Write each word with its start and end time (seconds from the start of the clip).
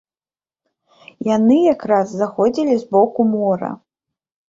Яны 1.35 1.57
якраз 1.73 2.07
заходзілі 2.25 2.73
з 2.83 2.93
боку 2.99 3.31
мора. 3.39 3.71